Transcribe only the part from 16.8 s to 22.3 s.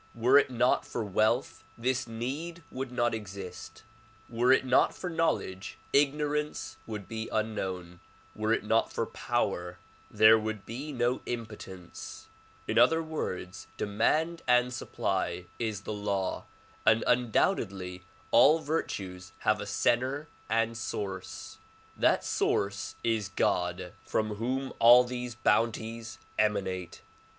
and undoubtedly all virtues have a center and source. That